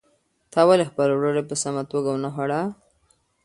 [0.51, 2.61] تا ولې خپله ډوډۍ په سمه توګه ونه خوړه؟